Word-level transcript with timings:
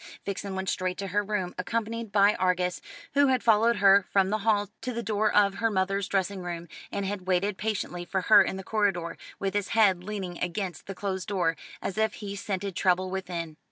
Vixen 0.25 0.55
went 0.55 0.67
straight 0.67 0.97
to 0.97 1.09
her 1.09 1.23
room, 1.23 1.53
accompanied 1.59 2.11
by 2.11 2.33
Argus, 2.37 2.81
who 3.13 3.27
had 3.27 3.43
followed 3.43 3.75
her 3.75 4.03
from 4.11 4.31
the 4.31 4.39
hall 4.39 4.71
to 4.81 4.93
the 4.93 5.03
door 5.03 5.31
of 5.31 5.53
her 5.59 5.69
mother's 5.69 6.07
dressing 6.07 6.39
room, 6.41 6.67
and 6.91 7.05
had 7.05 7.27
waited 7.27 7.55
patiently 7.55 8.03
for 8.03 8.21
her 8.21 8.41
in 8.41 8.57
the 8.57 8.63
corridor, 8.63 9.15
with 9.37 9.53
his 9.53 9.67
head 9.77 10.03
leaning 10.03 10.39
against 10.39 10.87
the 10.87 10.95
closed 10.95 11.27
door, 11.27 11.55
as 11.83 11.99
if 11.99 12.15
he 12.15 12.35
scented 12.35 12.75
trouble 12.75 13.11
within. 13.11 13.57